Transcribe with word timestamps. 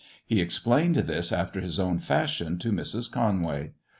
He 0.25 0.41
explained 0.41 0.95
this 0.95 1.31
after 1.31 1.61
his 1.61 1.79
own 1.79 1.99
fashion 1.99 2.57
to 2.57 2.71
Mrs. 2.71 3.11
Conway. 3.11 3.73